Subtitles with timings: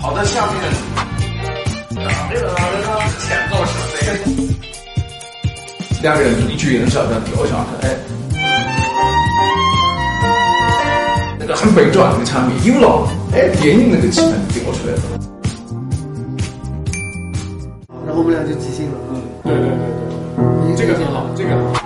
[0.00, 0.56] 好的，下面，
[2.30, 2.56] 这个
[3.18, 4.02] 前奏是谁？
[6.02, 7.94] 两个人一句也能晓得掉下来，哎，
[11.38, 15.02] 那个很悲壮那个场面，有了，哎，电影那个气氛掉出来了。
[18.06, 19.70] 然后我们俩就即兴了，嗯，对对对
[20.74, 21.74] 对，这个很好，这个很好。
[21.74, 21.79] 这个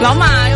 [0.00, 0.49] 老马